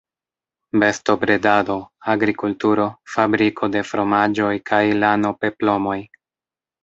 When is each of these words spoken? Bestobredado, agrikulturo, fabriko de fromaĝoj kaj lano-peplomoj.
Bestobredado, 0.83 1.75
agrikulturo, 2.13 2.87
fabriko 3.17 3.69
de 3.75 3.83
fromaĝoj 3.91 4.53
kaj 4.71 4.81
lano-peplomoj. 5.05 5.99